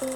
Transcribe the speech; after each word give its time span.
The 0.00 0.06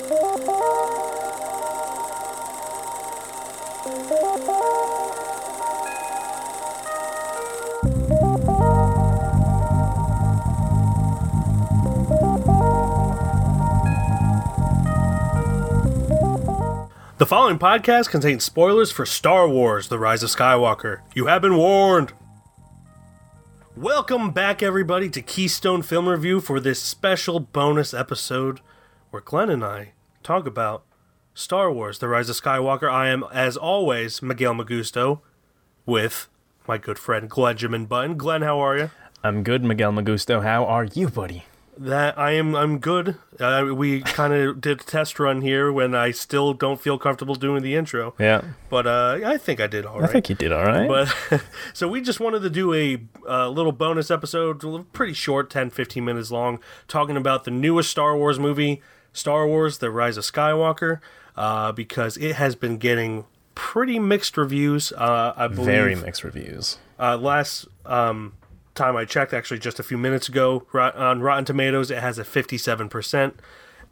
following 17.27 17.59
podcast 17.59 18.11
contains 18.11 18.45
spoilers 18.45 18.93
for 18.93 19.05
Star 19.05 19.49
Wars 19.49 19.89
The 19.89 19.99
Rise 19.99 20.23
of 20.23 20.31
Skywalker. 20.31 21.01
You 21.13 21.27
have 21.27 21.43
been 21.43 21.57
warned. 21.57 22.13
Welcome 23.75 24.31
back, 24.31 24.63
everybody, 24.63 25.11
to 25.11 25.21
Keystone 25.21 25.83
Film 25.83 26.09
Review 26.09 26.41
for 26.41 26.61
this 26.61 26.81
special 26.81 27.41
bonus 27.41 27.93
episode 27.93 28.61
where 29.13 29.21
Glenn 29.21 29.51
and 29.51 29.63
I 29.63 29.93
talk 30.23 30.47
about 30.47 30.85
Star 31.35 31.71
Wars 31.71 31.99
The 31.99 32.09
Rise 32.09 32.31
of 32.31 32.37
Skywalker. 32.41 32.91
I 32.91 33.09
am, 33.09 33.25
as 33.31 33.59
always, 33.59 34.23
Miguel 34.23 34.55
Magusto 34.55 35.21
with 35.85 36.31
my 36.67 36.79
good 36.79 36.99
friend 36.99 37.31
Glenjamin 37.31 37.87
Button. 37.87 38.17
Glenn, 38.17 38.41
how 38.41 38.59
are 38.59 38.79
you? 38.79 38.91
I'm 39.23 39.43
good, 39.43 39.63
Miguel 39.63 39.93
Magusto. 39.93 40.43
How 40.43 40.65
are 40.65 40.85
you, 40.85 41.09
buddy? 41.11 41.45
That 41.77 42.19
I 42.19 42.33
am. 42.33 42.55
I'm 42.55 42.79
good. 42.79 43.17
Uh, 43.39 43.73
we 43.75 44.01
kind 44.01 44.33
of 44.33 44.61
did 44.63 44.81
a 44.81 44.85
test 44.85 45.21
run 45.21 45.43
here 45.43 45.71
when 45.71 45.95
I 45.95 46.11
still 46.11 46.55
don't 46.55 46.81
feel 46.81 46.97
comfortable 46.99 47.35
doing 47.35 47.63
the 47.63 47.75
intro. 47.75 48.15
Yeah, 48.19 48.43
But 48.71 48.87
uh, 48.87 49.21
I 49.25 49.37
think 49.37 49.61
I 49.61 49.67
did 49.67 49.85
all 49.85 50.01
right. 50.01 50.09
I 50.09 50.13
think 50.13 50.31
you 50.31 50.35
did 50.35 50.53
all 50.53 50.65
right. 50.65 50.89
But 50.89 51.43
so 51.75 51.87
we 51.87 52.01
just 52.01 52.19
wanted 52.19 52.41
to 52.43 52.51
do 52.51 52.73
a 52.73 52.99
uh, 53.29 53.49
little 53.51 53.73
bonus 53.73 54.11
episode, 54.11 54.91
pretty 54.95 55.13
short, 55.13 55.51
10, 55.51 55.69
15 55.69 56.03
minutes 56.03 56.31
long, 56.31 56.61
talking 56.89 57.17
about 57.17 57.45
the 57.45 57.51
newest 57.51 57.91
Star 57.91 58.17
Wars 58.17 58.39
movie, 58.39 58.81
Star 59.13 59.47
Wars: 59.47 59.79
The 59.79 59.91
Rise 59.91 60.17
of 60.17 60.25
Skywalker, 60.25 61.01
uh, 61.37 61.73
because 61.73 62.17
it 62.17 62.37
has 62.37 62.55
been 62.57 62.79
getting 62.79 63.25
pretty 63.55 63.99
mixed 63.99 64.37
reviews. 64.37 64.93
Uh, 64.93 65.35
I 65.37 65.47
believe 65.49 65.67
Very 65.67 65.95
mixed 65.95 66.25
reviews. 66.25 66.79
uh, 66.99 67.17
last 67.17 67.67
um, 67.87 68.33
time 68.75 68.97
I 68.97 69.05
checked, 69.05 69.33
actually 69.35 69.59
just 69.61 69.79
a 69.79 69.83
few 69.83 69.99
minutes 69.99 70.29
ago, 70.29 70.67
rot- 70.73 70.97
on 70.97 71.21
Rotten 71.21 71.45
Tomatoes, 71.45 71.91
it 71.91 71.99
has 71.99 72.19
a 72.19 72.25
fifty-seven 72.25 72.89
percent. 72.89 73.39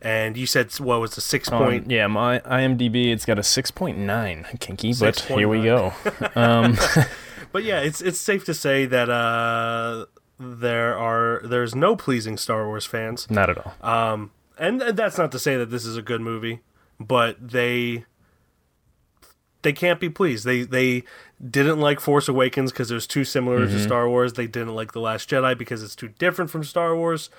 And 0.02 0.34
you 0.38 0.46
said 0.46 0.72
what 0.78 0.98
was 1.02 1.14
the 1.14 1.20
six 1.20 1.52
Um, 1.52 1.58
point? 1.62 1.90
yeah, 1.90 2.06
my 2.06 2.38
IMDb 2.40 3.12
it's 3.12 3.26
got 3.26 3.38
a 3.38 3.42
6.9 3.42 4.58
kinky, 4.58 4.94
but 4.98 5.14
6.9. 5.16 5.38
here 5.38 5.46
we 5.48 5.62
go. 5.62 5.92
um, 6.34 6.78
But 7.52 7.64
yeah, 7.64 7.80
it's 7.80 8.00
it's 8.00 8.18
safe 8.18 8.44
to 8.46 8.54
say 8.54 8.86
that 8.86 9.10
uh, 9.10 10.06
there 10.38 10.96
are 10.96 11.42
there's 11.44 11.74
no 11.74 11.96
pleasing 11.96 12.38
Star 12.38 12.66
Wars 12.66 12.86
fans. 12.86 13.28
not 13.30 13.50
at 13.50 13.58
all. 13.58 13.74
Um, 13.82 14.30
and 14.60 14.80
that's 14.80 15.18
not 15.18 15.32
to 15.32 15.38
say 15.40 15.56
that 15.56 15.70
this 15.70 15.84
is 15.84 15.96
a 15.96 16.02
good 16.02 16.20
movie, 16.20 16.60
but 17.00 17.36
they 17.40 18.04
they 19.62 19.72
can't 19.72 20.00
be 20.00 20.08
pleased. 20.08 20.44
They 20.44 20.62
they 20.62 21.02
didn't 21.44 21.80
like 21.80 22.00
Force 22.00 22.28
Awakens 22.28 22.70
because 22.72 22.90
it 22.90 22.94
was 22.94 23.06
too 23.06 23.24
similar 23.24 23.66
to 23.66 23.78
Star 23.80 24.08
Wars. 24.08 24.34
They 24.34 24.46
didn't 24.46 24.74
like 24.74 24.92
The 24.92 25.00
Last 25.00 25.28
Jedi 25.28 25.56
because 25.58 25.82
it's 25.82 25.96
too 25.96 26.08
different 26.08 26.50
from 26.50 26.64
Star 26.64 26.94
Wars. 26.94 27.30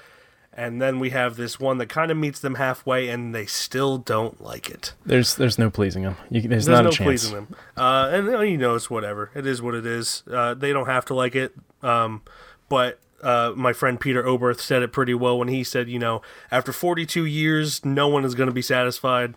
And 0.53 0.81
then 0.81 0.99
we 0.99 1.11
have 1.11 1.37
this 1.37 1.61
one 1.61 1.77
that 1.77 1.87
kind 1.87 2.11
of 2.11 2.17
meets 2.17 2.41
them 2.41 2.55
halfway, 2.55 3.07
and 3.07 3.33
they 3.33 3.45
still 3.45 3.97
don't 3.97 4.41
like 4.41 4.69
it. 4.69 4.93
there's 5.05 5.35
there's 5.35 5.57
no 5.57 5.69
pleasing 5.69 6.03
them. 6.03 6.17
You, 6.29 6.41
there's, 6.41 6.65
There's 6.65 6.75
not 6.77 6.83
no 6.83 6.89
a 6.89 6.91
chance. 6.91 7.07
pleasing 7.07 7.35
them. 7.35 7.55
Uh, 7.77 8.09
and 8.11 8.49
you 8.51 8.57
know, 8.57 8.75
it's 8.75 8.89
whatever. 8.89 9.31
It 9.33 9.47
is 9.47 9.61
what 9.61 9.75
it 9.75 9.85
is. 9.85 10.23
Uh, 10.29 10.53
they 10.53 10.73
don't 10.73 10.87
have 10.87 11.05
to 11.05 11.13
like 11.13 11.35
it. 11.37 11.53
Um, 11.81 12.21
but 12.67 12.99
uh, 13.23 13.53
my 13.55 13.73
friend 13.73 13.99
Peter 13.99 14.23
Oberth 14.23 14.59
said 14.59 14.81
it 14.83 14.91
pretty 14.91 15.13
well 15.13 15.37
when 15.37 15.47
he 15.47 15.63
said, 15.63 15.89
you 15.89 15.99
know, 15.99 16.21
after 16.51 16.71
42 16.71 17.25
years, 17.25 17.83
no 17.85 18.07
one 18.07 18.25
is 18.25 18.35
going 18.35 18.47
to 18.47 18.53
be 18.53 18.61
satisfied 18.61 19.35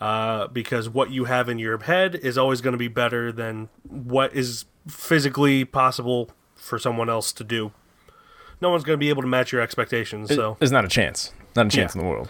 uh, 0.00 0.48
because 0.48 0.88
what 0.88 1.10
you 1.10 1.24
have 1.24 1.48
in 1.48 1.58
your 1.58 1.78
head 1.82 2.14
is 2.16 2.36
always 2.38 2.60
going 2.60 2.72
to 2.72 2.78
be 2.78 2.88
better 2.88 3.30
than 3.32 3.68
what 3.88 4.34
is 4.34 4.64
physically 4.88 5.64
possible 5.64 6.30
for 6.54 6.78
someone 6.78 7.08
else 7.10 7.32
to 7.32 7.44
do. 7.44 7.72
No 8.60 8.70
one's 8.70 8.84
going 8.84 8.94
to 8.94 9.00
be 9.00 9.08
able 9.08 9.22
to 9.22 9.28
match 9.28 9.50
your 9.52 9.60
expectations. 9.60 10.32
So 10.34 10.56
There's 10.58 10.72
not 10.72 10.84
a 10.84 10.88
chance. 10.88 11.32
Not 11.56 11.66
a 11.66 11.68
chance 11.68 11.94
Yeah. 11.94 12.00
in 12.00 12.06
the 12.06 12.10
world. 12.10 12.28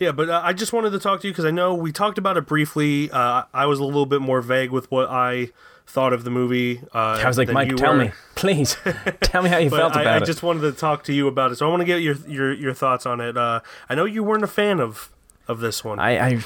yeah, 0.00 0.12
but 0.12 0.28
uh, 0.30 0.40
I 0.42 0.52
just 0.52 0.72
wanted 0.72 0.90
to 0.90 0.98
talk 0.98 1.20
to 1.20 1.26
you 1.28 1.32
because 1.32 1.44
I 1.44 1.50
know 1.50 1.74
we 1.74 1.92
talked 1.92 2.18
about 2.18 2.36
it 2.36 2.46
briefly. 2.46 3.10
Uh, 3.10 3.44
I 3.52 3.66
was 3.66 3.78
a 3.78 3.84
little 3.84 4.06
bit 4.06 4.20
more 4.22 4.40
vague 4.40 4.70
with 4.70 4.90
what 4.90 5.08
I 5.10 5.50
thought 5.86 6.12
of 6.12 6.24
the 6.24 6.30
movie. 6.30 6.80
Uh, 6.92 7.20
I 7.22 7.26
was 7.26 7.38
like, 7.38 7.48
Mike, 7.50 7.74
tell 7.76 7.92
were. 7.92 8.06
me, 8.06 8.10
please, 8.34 8.76
tell 9.20 9.42
me 9.42 9.50
how 9.50 9.58
you 9.58 9.70
felt 9.70 9.96
I, 9.96 10.02
about 10.02 10.14
I 10.14 10.16
it. 10.18 10.22
I 10.22 10.26
just 10.26 10.42
wanted 10.42 10.62
to 10.62 10.72
talk 10.72 11.04
to 11.04 11.12
you 11.12 11.28
about 11.28 11.52
it, 11.52 11.56
so 11.56 11.66
I 11.66 11.70
want 11.70 11.80
to 11.80 11.86
get 11.86 12.02
your 12.02 12.16
your 12.26 12.52
your 12.52 12.74
thoughts 12.74 13.06
on 13.06 13.20
it. 13.20 13.36
Uh, 13.36 13.60
I 13.88 13.94
know 13.94 14.04
you 14.04 14.22
weren't 14.22 14.44
a 14.44 14.48
fan 14.48 14.80
of 14.80 15.10
of 15.46 15.60
this 15.60 15.84
one. 15.84 15.98
I, 15.98 16.18
I 16.18 16.44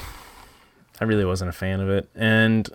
I 1.01 1.05
really 1.05 1.25
wasn't 1.25 1.49
a 1.49 1.53
fan 1.53 1.79
of 1.79 1.89
it, 1.89 2.09
and 2.15 2.69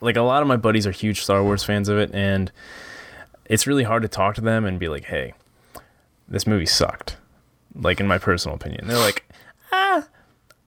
like 0.00 0.16
a 0.16 0.22
lot 0.22 0.42
of 0.42 0.48
my 0.48 0.56
buddies 0.56 0.86
are 0.86 0.90
huge 0.90 1.22
Star 1.22 1.42
Wars 1.42 1.62
fans 1.62 1.88
of 1.88 1.98
it, 1.98 2.10
and 2.12 2.50
it's 3.46 3.66
really 3.66 3.84
hard 3.84 4.02
to 4.02 4.08
talk 4.08 4.34
to 4.36 4.40
them 4.40 4.64
and 4.64 4.78
be 4.78 4.88
like, 4.88 5.04
"Hey, 5.04 5.34
this 6.28 6.46
movie 6.46 6.66
sucked." 6.66 7.16
Like 7.74 8.00
in 8.00 8.06
my 8.06 8.18
personal 8.18 8.56
opinion, 8.56 8.86
they're 8.86 8.98
like, 8.98 9.24
"Ah, 9.72 10.08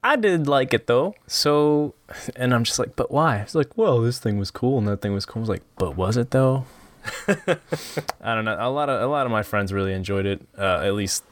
I 0.05 0.15
did 0.15 0.47
like 0.47 0.73
it 0.73 0.87
though." 0.87 1.15
So, 1.27 1.93
and 2.35 2.53
I'm 2.53 2.63
just 2.63 2.79
like, 2.79 2.95
"But 2.95 3.09
why?" 3.11 3.37
It's 3.37 3.55
like, 3.55 3.75
"Well, 3.77 3.99
this 4.01 4.19
thing 4.19 4.37
was 4.37 4.51
cool 4.51 4.77
and 4.77 4.87
that 4.87 5.01
thing 5.01 5.13
was 5.13 5.25
cool." 5.25 5.41
I 5.41 5.43
was 5.43 5.49
like, 5.49 5.63
"But 5.77 5.95
was 5.97 6.15
it 6.17 6.31
though?" 6.31 6.65
I 7.27 8.33
don't 8.35 8.45
know. 8.45 8.57
A 8.59 8.69
lot 8.69 8.89
of 8.89 9.01
a 9.01 9.07
lot 9.07 9.25
of 9.25 9.31
my 9.31 9.43
friends 9.43 9.73
really 9.73 9.93
enjoyed 9.93 10.25
it. 10.25 10.41
Uh, 10.57 10.81
at 10.83 10.93
least 10.93 11.23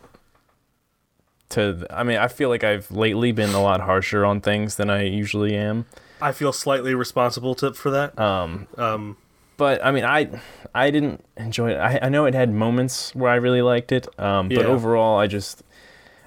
to 1.50 1.74
th- 1.74 1.86
I 1.90 2.04
mean, 2.04 2.18
I 2.18 2.28
feel 2.28 2.50
like 2.50 2.64
I've 2.64 2.90
lately 2.92 3.32
been 3.32 3.52
a 3.52 3.62
lot 3.62 3.82
harsher 3.82 4.26
on 4.26 4.42
things 4.42 4.76
than 4.76 4.90
I 4.90 5.04
usually 5.04 5.56
am. 5.56 5.86
I 6.22 6.32
feel 6.32 6.54
slightly 6.54 6.96
responsible 6.96 7.54
to, 7.56 7.74
for 7.74 7.92
that. 7.92 8.18
Um, 8.18 8.68
Um, 8.78 9.18
but 9.58 9.84
I 9.86 9.92
mean, 9.92 10.04
I 10.06 10.30
I 10.74 10.90
didn't 10.90 11.24
enjoy 11.38 11.72
it. 11.72 11.78
I, 11.78 12.00
I 12.04 12.10
know 12.10 12.26
it 12.26 12.34
had 12.34 12.52
moments 12.52 13.14
where 13.14 13.32
I 13.32 13.36
really 13.36 13.62
liked 13.62 13.92
it, 13.92 14.08
um, 14.20 14.48
but 14.50 14.58
Yeah. 14.58 14.68
overall, 14.68 15.20
I 15.20 15.28
just 15.28 15.64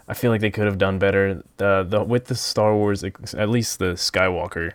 I 0.08 0.14
feel 0.14 0.30
like 0.30 0.40
they 0.40 0.50
could 0.50 0.66
have 0.66 0.78
done 0.78 0.98
better. 0.98 1.42
The 1.56 1.84
the 1.88 2.02
with 2.02 2.26
the 2.26 2.34
Star 2.34 2.74
Wars, 2.74 3.02
at 3.04 3.48
least 3.48 3.78
the 3.78 3.94
Skywalker 3.94 4.72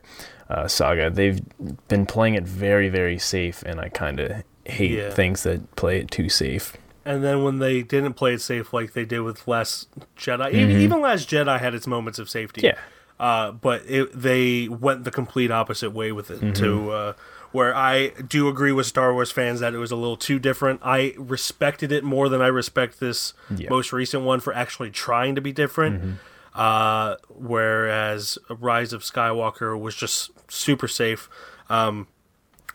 uh, 0.50 0.68
saga, 0.68 1.10
they've 1.10 1.40
been 1.88 2.06
playing 2.06 2.36
it 2.36 2.44
very 2.44 2.90
very 2.90 3.18
safe, 3.18 3.64
and 3.64 3.80
I 3.80 3.90
kind 3.90 4.20
of 4.20 4.44
hate 4.66 4.92
Yeah. 4.92 5.10
things 5.10 5.44
that 5.44 5.76
play 5.76 6.00
it 6.00 6.12
too 6.12 6.30
safe. 6.30 6.76
and 7.04 7.24
then 7.24 7.44
when 7.44 7.58
they 7.60 7.82
didn't 7.82 8.14
play 8.14 8.34
it 8.36 8.42
safe 8.42 8.74
like 8.74 8.94
they 8.94 9.06
did 9.06 9.22
with 9.22 9.48
Last 9.48 9.88
Jedi, 10.18 10.54
even, 10.54 10.80
even 10.82 11.02
Last 11.02 11.28
Jedi 11.30 11.60
had 11.60 11.74
its 11.74 11.88
moments 11.88 12.20
of 12.20 12.30
safety. 12.30 12.62
Yeah. 12.62 12.78
Uh, 13.20 13.52
but 13.52 13.82
it, 13.88 14.10
they 14.14 14.68
went 14.68 15.04
the 15.04 15.12
complete 15.12 15.50
opposite 15.52 15.92
way 15.92 16.12
with 16.12 16.30
it 16.30 16.56
to 16.56 16.92
uh, 16.92 17.14
where 17.52 17.76
I 17.76 18.10
do 18.28 18.48
agree 18.48 18.72
with 18.72 18.86
Star 18.86 19.14
Wars 19.14 19.32
fans 19.32 19.60
that 19.60 19.74
it 19.74 19.78
was 19.78 19.92
a 19.92 19.96
little 19.96 20.16
too 20.18 20.40
different. 20.40 20.80
I 20.84 21.14
respected 21.18 21.92
it 21.92 22.04
more 22.04 22.30
than 22.30 22.42
I 22.42 22.48
respect 22.48 23.00
this 23.00 23.34
Yeah. 23.56 23.70
most 23.70 23.92
recent 23.92 24.24
one 24.24 24.40
for 24.40 24.54
actually 24.54 24.90
trying 24.92 25.36
to 25.36 25.42
be 25.42 25.52
different. 25.52 26.20
Uh, 26.54 27.16
whereas 27.30 28.38
Rise 28.50 28.92
of 28.94 29.02
Skywalker 29.04 29.80
was 29.80 29.96
just 29.96 30.32
super 30.52 30.88
safe. 30.88 31.30
Um, 31.70 32.08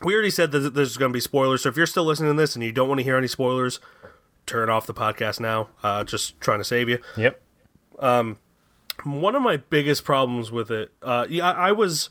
we 0.02 0.12
already 0.14 0.30
said 0.30 0.50
that 0.52 0.74
there's 0.74 0.96
going 0.96 1.10
to 1.10 1.16
be 1.16 1.20
spoilers, 1.20 1.62
so 1.62 1.68
if 1.70 1.76
you're 1.76 1.86
still 1.86 2.04
listening 2.04 2.32
to 2.32 2.36
this 2.40 2.54
and 2.54 2.62
you 2.64 2.72
don't 2.72 2.88
want 2.88 2.98
to 3.00 3.04
hear 3.04 3.16
any 3.16 3.26
spoilers, 3.28 3.80
turn 4.46 4.68
off 4.70 4.86
the 4.86 4.94
podcast 4.94 5.40
now. 5.40 5.68
Uh, 5.82 6.04
just 6.04 6.38
trying 6.40 6.58
to 6.58 6.64
save 6.64 6.88
you 6.88 6.98
Yep. 7.16 7.40
one 9.04 9.34
of 9.34 9.42
my 9.42 9.56
biggest 9.58 10.04
problems 10.04 10.50
with 10.50 10.70
it, 10.70 10.92
uh, 11.02 11.26
yeah, 11.28 11.50
I 11.50 11.72
was 11.72 12.08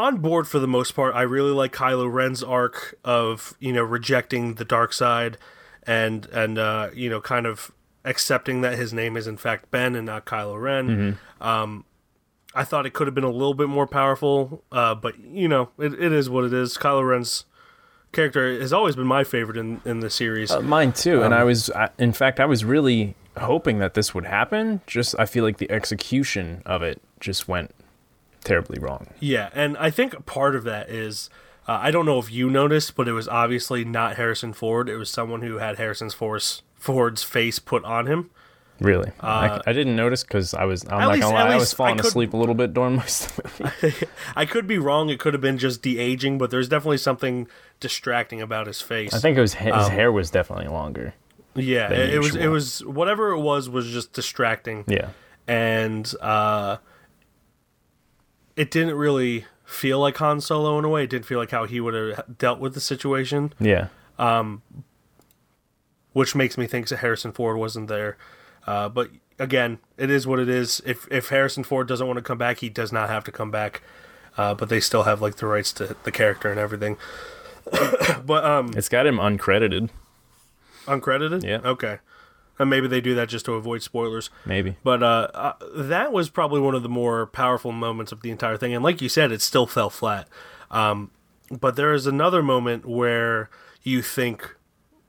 on 0.00 0.18
board 0.18 0.48
for 0.48 0.58
the 0.58 0.66
most 0.68 0.92
part. 0.92 1.14
I 1.14 1.22
really 1.22 1.50
like 1.52 1.72
Kylo 1.72 2.12
Ren's 2.12 2.42
arc 2.42 2.94
of 3.04 3.54
you 3.60 3.72
know 3.72 3.82
rejecting 3.82 4.54
the 4.54 4.64
dark 4.64 4.92
side, 4.92 5.38
and 5.86 6.26
and 6.32 6.58
uh, 6.58 6.88
you 6.94 7.08
know 7.10 7.20
kind 7.20 7.46
of 7.46 7.70
accepting 8.04 8.62
that 8.62 8.78
his 8.78 8.92
name 8.92 9.16
is 9.16 9.26
in 9.26 9.36
fact 9.36 9.70
Ben 9.70 9.94
and 9.94 10.06
not 10.06 10.24
Kylo 10.24 10.60
Ren. 10.60 11.18
Um, 11.40 11.84
I 12.54 12.64
thought 12.64 12.84
it 12.86 12.94
could 12.94 13.06
have 13.06 13.14
been 13.14 13.24
a 13.24 13.30
little 13.30 13.54
bit 13.54 13.68
more 13.68 13.86
powerful, 13.86 14.64
uh, 14.72 14.94
but 14.94 15.18
you 15.20 15.46
know 15.48 15.68
it, 15.78 15.92
it 15.94 16.12
is 16.12 16.28
what 16.28 16.44
it 16.44 16.52
is. 16.52 16.76
Kylo 16.76 17.06
Ren's 17.08 17.44
character 18.12 18.58
has 18.60 18.72
always 18.72 18.96
been 18.96 19.06
my 19.06 19.22
favorite 19.22 19.56
in 19.56 19.80
in 19.84 20.00
the 20.00 20.10
series. 20.10 20.50
Uh, 20.50 20.60
mine 20.60 20.92
too, 20.92 21.22
and 21.22 21.32
Um, 21.34 21.40
I 21.40 21.44
was, 21.44 21.70
I, 21.70 21.90
in 21.98 22.12
fact, 22.12 22.40
I 22.40 22.46
was 22.46 22.64
really 22.64 23.14
hoping 23.36 23.78
that 23.78 23.94
this 23.94 24.12
would 24.14 24.24
happen. 24.24 24.80
Just, 24.88 25.14
I 25.18 25.24
feel 25.26 25.44
like 25.44 25.58
the 25.58 25.70
execution 25.70 26.62
of 26.66 26.82
it 26.82 27.00
just 27.20 27.46
went 27.46 27.72
terribly 28.44 28.78
wrong. 28.78 29.08
Yeah, 29.20 29.50
and 29.54 29.76
I 29.78 29.90
think 29.90 30.26
part 30.26 30.54
of 30.56 30.64
that 30.64 30.88
is 30.90 31.30
uh, 31.68 31.78
I 31.80 31.90
don't 31.90 32.06
know 32.06 32.18
if 32.18 32.30
you 32.30 32.48
noticed, 32.50 32.94
but 32.96 33.06
it 33.08 33.12
was 33.12 33.28
obviously 33.28 33.84
not 33.84 34.16
Harrison 34.16 34.52
Ford. 34.52 34.88
It 34.88 34.96
was 34.96 35.10
someone 35.10 35.42
who 35.42 35.58
had 35.58 35.76
Harrison's 35.76 36.14
Force 36.14 36.62
Ford's 36.76 37.22
face 37.22 37.58
put 37.58 37.84
on 37.84 38.06
him. 38.06 38.30
Really, 38.80 39.12
I, 39.20 39.60
I 39.66 39.74
didn't 39.74 39.94
notice 39.94 40.22
because 40.22 40.54
I 40.54 40.64
was, 40.64 40.84
I'm 40.86 40.94
Uh, 40.94 40.98
not 41.00 41.08
least- 41.12 41.22
gonna 41.22 41.34
lie, 41.34 41.42
I 41.42 41.54
was 41.56 41.60
least 41.64 41.74
I 41.74 41.76
falling 41.76 42.00
asleep 42.00 42.32
a 42.32 42.36
little 42.38 42.54
bit 42.54 42.72
during 42.72 42.96
my 42.96 43.04
movie. 43.82 43.94
I 44.36 44.46
could 44.46 44.66
be 44.66 44.78
wrong. 44.78 45.10
It 45.10 45.20
could 45.20 45.34
have 45.34 45.42
been 45.42 45.58
just 45.58 45.82
de 45.82 45.98
aging, 45.98 46.38
but 46.38 46.50
there's 46.50 46.66
definitely 46.66 46.96
something 46.96 47.46
distracting 47.78 48.40
about 48.40 48.66
his 48.66 48.80
face. 48.80 49.12
I 49.12 49.18
think 49.18 49.36
it 49.36 49.42
was 49.42 49.52
his 49.54 49.74
Um, 49.74 49.90
hair 49.90 50.10
was 50.10 50.30
definitely 50.30 50.68
longer. 50.68 51.12
yeah, 51.54 51.92
it, 51.92 52.14
it 52.14 52.18
was. 52.20 52.34
It 52.36 52.46
was 52.48 52.82
whatever 52.86 53.32
it 53.32 53.40
was 53.40 53.68
was 53.68 53.86
just 53.90 54.14
distracting. 54.14 54.84
Yeah, 54.86 55.10
and 55.46 56.10
uh, 56.22 56.78
it 58.60 58.70
didn't 58.70 58.94
really 58.96 59.44
feel 59.64 59.98
like 60.00 60.16
Han 60.18 60.40
Solo 60.40 60.78
in 60.78 60.84
a 60.84 60.88
way. 60.88 61.04
It 61.04 61.10
didn't 61.10 61.26
feel 61.26 61.38
like 61.38 61.50
how 61.52 61.64
he 61.64 61.80
would 61.80 61.94
have 61.94 62.38
dealt 62.38 62.58
with 62.60 62.74
the 62.74 62.80
situation, 62.80 63.52
Yeah. 63.60 63.88
which 66.12 66.34
makes 66.34 66.58
me 66.58 66.66
think 66.66 66.88
that 66.88 66.98
Harrison 66.98 67.32
Ford 67.32 67.56
wasn't 67.56 67.88
there. 67.88 68.16
Uh, 68.66 68.88
but 68.88 69.10
again, 69.38 69.78
it 69.96 70.10
is 70.10 70.26
what 70.26 70.38
it 70.38 70.48
is. 70.48 70.82
If 70.84 71.06
if 71.10 71.28
Harrison 71.28 71.64
Ford 71.64 71.86
doesn't 71.88 72.06
want 72.06 72.18
to 72.18 72.22
come 72.22 72.38
back, 72.38 72.58
he 72.58 72.68
does 72.68 72.92
not 72.92 73.08
have 73.08 73.24
to 73.24 73.32
come 73.32 73.50
back. 73.50 73.82
Uh, 74.36 74.54
but 74.54 74.68
they 74.68 74.80
still 74.80 75.02
have 75.04 75.20
like 75.20 75.36
the 75.36 75.46
rights 75.46 75.72
to 75.74 75.96
the 76.04 76.12
character 76.12 76.50
and 76.50 76.58
everything. 76.60 76.96
but 78.24 78.44
um, 78.44 78.72
It's 78.76 78.88
got 78.88 79.06
him 79.06 79.16
uncredited, 79.16 79.90
uncredited. 80.86 81.44
Yeah. 81.44 81.60
Okay. 81.64 81.98
And 82.60 82.68
maybe 82.68 82.86
they 82.86 83.00
do 83.00 83.14
that 83.14 83.30
just 83.30 83.46
to 83.46 83.54
avoid 83.54 83.82
spoilers. 83.82 84.28
maybe. 84.44 84.76
But 84.84 85.02
uh, 85.02 85.28
uh, 85.32 85.52
that 85.74 86.12
was 86.12 86.28
probably 86.28 86.60
one 86.60 86.74
of 86.74 86.82
the 86.82 86.90
more 86.90 87.26
powerful 87.26 87.72
moments 87.72 88.12
of 88.12 88.20
the 88.20 88.30
entire 88.30 88.58
thing. 88.58 88.74
And 88.74 88.84
like 88.84 89.00
you 89.00 89.08
said, 89.08 89.32
it 89.32 89.40
still 89.40 89.66
fell 89.66 89.88
flat. 89.88 90.28
Um, 90.70 91.10
but 91.50 91.76
there 91.76 91.94
is 91.94 92.06
another 92.06 92.42
moment 92.42 92.86
where 92.86 93.48
you 93.82 94.02
think 94.02 94.56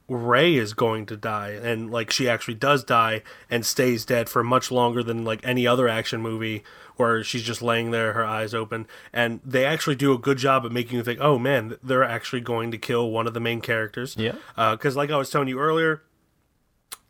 Rey 0.07 0.56
is 0.56 0.74
going 0.74 1.06
to 1.07 1.18
die, 1.18 1.50
and 1.50 1.92
like 1.92 2.09
she 2.09 2.27
actually 2.30 2.56
does 2.56 2.83
die 2.83 3.21
and 3.50 3.65
stays 3.65 4.06
dead 4.06 4.30
for 4.30 4.44
much 4.44 4.71
longer 4.71 5.04
than 5.04 5.24
like 5.25 5.42
any 5.44 5.68
other 5.68 5.88
action 5.88 6.21
movie 6.21 6.63
where 6.95 7.24
she's 7.24 7.44
just 7.44 7.62
laying 7.62 7.92
there, 7.92 8.13
her 8.13 8.25
eyes 8.25 8.54
open. 8.54 8.88
And 9.12 9.42
they 9.44 9.65
actually 9.65 9.95
do 9.95 10.13
a 10.13 10.18
good 10.18 10.38
job 10.38 10.65
at 10.65 10.71
making 10.71 10.97
you 10.97 11.04
think, 11.04 11.19
oh 11.21 11.38
man, 11.38 11.77
they're 11.83 12.04
actually 12.04 12.42
going 12.42 12.71
to 12.71 12.77
kill 12.77 13.12
one 13.12 13.27
of 13.27 13.33
the 13.33 13.39
main 13.39 13.59
characters. 13.59 14.15
Yeah. 14.18 14.36
Because 14.56 14.95
like 14.95 15.12
I 15.12 15.18
was 15.18 15.30
telling 15.30 15.47
you 15.47 15.59
earlier, 15.59 16.04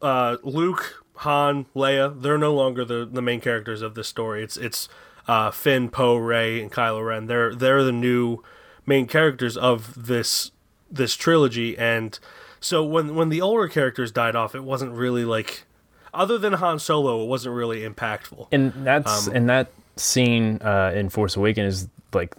uh, 0.01 0.37
Luke, 0.43 1.03
Han, 1.17 1.65
Leia, 1.75 2.19
they're 2.21 2.37
no 2.37 2.53
longer 2.53 2.83
the, 2.85 3.07
the 3.11 3.21
main 3.21 3.41
characters 3.41 3.81
of 3.81 3.95
this 3.95 4.07
story. 4.07 4.43
It's 4.43 4.57
it's 4.57 4.89
uh, 5.27 5.51
Finn, 5.51 5.89
Poe, 5.89 6.15
Rey, 6.17 6.61
and 6.61 6.71
Kylo 6.71 7.05
Ren. 7.05 7.27
They're 7.27 7.53
they're 7.55 7.83
the 7.83 7.91
new 7.91 8.43
main 8.85 9.07
characters 9.07 9.55
of 9.57 10.07
this 10.07 10.51
this 10.89 11.15
trilogy. 11.15 11.77
And 11.77 12.17
so 12.59 12.83
when 12.83 13.15
when 13.15 13.29
the 13.29 13.41
older 13.41 13.67
characters 13.67 14.11
died 14.11 14.35
off, 14.35 14.55
it 14.55 14.63
wasn't 14.63 14.93
really 14.93 15.25
like 15.25 15.65
other 16.13 16.37
than 16.37 16.53
Han 16.53 16.79
Solo, 16.79 17.23
it 17.23 17.27
wasn't 17.27 17.55
really 17.55 17.81
impactful. 17.81 18.47
And 18.51 18.73
that's 18.85 19.27
Um, 19.27 19.35
and 19.35 19.49
that 19.49 19.71
scene 19.95 20.59
uh, 20.61 20.91
in 20.95 21.09
Force 21.09 21.35
Awakens 21.35 21.83
is 21.83 21.87
like 22.13 22.35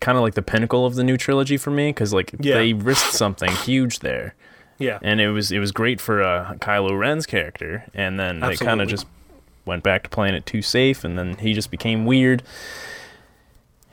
kind 0.00 0.18
of 0.18 0.22
like 0.22 0.34
the 0.34 0.42
pinnacle 0.42 0.84
of 0.86 0.94
the 0.96 1.04
new 1.04 1.16
trilogy 1.16 1.56
for 1.56 1.70
me 1.70 1.90
because 1.90 2.12
like 2.12 2.32
Yeah. 2.40 2.56
they 2.56 2.72
risked 2.72 3.12
something 3.12 3.50
huge 3.64 4.00
there, 4.00 4.34
Yeah, 4.80 4.98
and 5.02 5.20
it 5.20 5.30
was 5.30 5.52
it 5.52 5.58
was 5.58 5.70
great 5.72 6.00
for 6.00 6.22
uh, 6.22 6.54
Kylo 6.54 6.98
Ren's 6.98 7.26
character, 7.26 7.84
and 7.94 8.18
then 8.18 8.40
they 8.40 8.56
kind 8.56 8.80
of 8.80 8.88
just 8.88 9.06
went 9.66 9.82
back 9.82 10.02
to 10.04 10.08
playing 10.08 10.34
it 10.34 10.46
too 10.46 10.62
safe, 10.62 11.04
and 11.04 11.18
then 11.18 11.36
he 11.36 11.52
just 11.52 11.70
became 11.70 12.06
weird. 12.06 12.42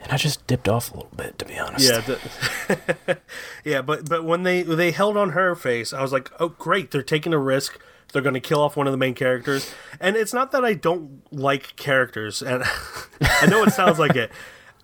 And 0.01 0.11
I 0.11 0.17
just 0.17 0.45
dipped 0.47 0.69
off 0.69 0.91
a 0.91 0.95
little 0.95 1.11
bit, 1.15 1.37
to 1.39 1.45
be 1.45 1.57
honest. 1.57 1.89
Yeah, 1.89 1.99
the, 1.99 3.17
yeah, 3.65 3.81
but 3.81 4.07
but 4.07 4.23
when 4.23 4.43
they 4.43 4.61
they 4.61 4.91
held 4.91 5.17
on 5.17 5.31
her 5.31 5.55
face, 5.55 5.91
I 5.91 6.01
was 6.01 6.13
like, 6.13 6.31
oh 6.39 6.49
great, 6.49 6.91
they're 6.91 7.03
taking 7.03 7.33
a 7.33 7.37
risk. 7.37 7.79
They're 8.13 8.21
going 8.21 8.35
to 8.35 8.39
kill 8.39 8.61
off 8.61 8.77
one 8.77 8.87
of 8.87 8.93
the 8.93 8.97
main 8.97 9.13
characters, 9.13 9.73
and 9.99 10.15
it's 10.15 10.33
not 10.33 10.53
that 10.53 10.63
I 10.63 10.73
don't 10.73 11.21
like 11.33 11.75
characters, 11.75 12.41
and 12.41 12.63
I 13.21 13.47
know 13.47 13.63
it 13.63 13.73
sounds 13.73 13.99
like 13.99 14.15
it, 14.15 14.31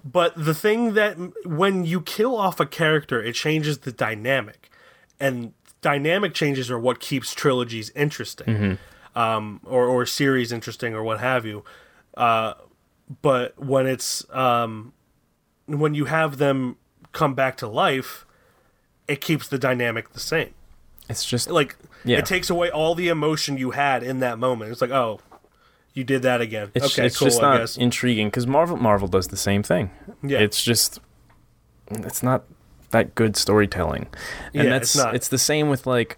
but 0.03 0.33
the 0.35 0.53
thing 0.53 0.95
that 0.95 1.15
when 1.45 1.85
you 1.85 2.01
kill 2.01 2.35
off 2.35 2.59
a 2.59 2.65
character, 2.65 3.23
it 3.23 3.33
changes 3.35 3.77
the 3.79 3.93
dynamic, 3.93 4.69
and 5.21 5.53
dynamic 5.83 6.33
changes 6.33 6.71
are 6.71 6.79
what 6.79 6.99
keeps 6.99 7.35
trilogies 7.35 7.91
interesting, 7.95 8.79
um, 9.15 9.59
or 9.63 9.85
or 9.85 10.07
series 10.07 10.51
interesting, 10.51 10.95
or 10.95 11.03
what 11.03 11.19
have 11.19 11.45
you. 11.45 11.63
Uh, 12.17 12.55
but 13.21 13.57
when 13.63 13.85
it's 13.85 14.25
um, 14.33 14.93
when 15.67 15.93
you 15.93 16.05
have 16.05 16.37
them 16.37 16.77
come 17.11 17.35
back 17.35 17.57
to 17.57 17.67
life, 17.67 18.25
it 19.07 19.21
keeps 19.21 19.47
the 19.47 19.59
dynamic 19.59 20.13
the 20.13 20.19
same. 20.19 20.53
It's 21.09 21.25
just 21.25 21.49
Like 21.49 21.75
Yeah. 22.05 22.17
it 22.19 22.25
takes 22.25 22.49
away 22.49 22.71
all 22.71 22.95
the 22.95 23.09
emotion 23.09 23.57
you 23.57 23.71
had 23.71 24.01
in 24.03 24.19
that 24.19 24.39
moment. 24.39 24.71
It's 24.71 24.81
like, 24.81 24.89
oh, 24.91 25.19
you 25.93 26.03
did 26.03 26.21
that 26.23 26.39
again. 26.41 26.71
it's, 26.73 26.85
okay, 26.97 27.05
it's 27.07 27.17
cool. 27.19 27.27
just 27.27 27.39
I 27.43 27.51
not 27.51 27.57
guess. 27.59 27.77
intriguing 27.77 28.27
because 28.27 28.47
Marvel 28.47 28.77
Marvel 28.77 29.07
does 29.07 29.27
the 29.27 29.37
same 29.37 29.61
thing. 29.63 29.91
Yeah. 30.23 30.39
it's 30.39 30.63
just 30.63 30.99
it's 31.91 32.23
not 32.23 32.45
that 32.93 33.13
good 33.15 33.35
storytelling, 33.35 34.07
and 34.53 34.63
Yeah, 34.63 34.69
that's 34.69 34.95
it's 34.95 35.03
not. 35.03 35.21
the 35.29 35.37
same 35.37 35.67
with 35.69 35.85
like 35.85 36.17